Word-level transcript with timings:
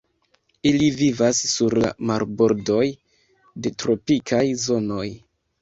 Ili 0.69 0.87
vivas 1.01 1.41
sur 1.51 1.75
la 1.83 1.91
marbordoj 2.11 2.87
de 3.67 3.75
tropikaj 3.85 4.45
zonoj. 4.65 5.09